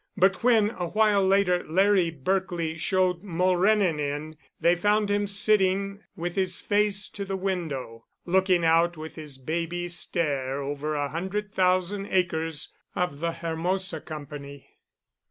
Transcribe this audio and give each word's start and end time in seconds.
But 0.17 0.41
when, 0.43 0.71
a 0.71 0.87
while 0.87 1.23
later, 1.23 1.63
Larry 1.63 2.09
Berkely 2.09 2.75
showed 2.79 3.21
Mulrennan 3.21 3.99
in, 3.99 4.35
they 4.59 4.75
found 4.75 5.11
him 5.11 5.27
sitting 5.27 6.01
with 6.15 6.33
his 6.33 6.59
face 6.59 7.07
to 7.09 7.23
the 7.23 7.37
window, 7.37 8.07
looking 8.25 8.65
out 8.65 8.97
with 8.97 9.13
his 9.13 9.37
baby 9.37 9.87
stare 9.87 10.59
over 10.59 10.93
the 10.93 11.09
hundred 11.09 11.53
thousand 11.53 12.07
acres 12.07 12.73
of 12.95 13.19
the 13.19 13.31
Hermosa 13.31 14.01
Company. 14.03 14.79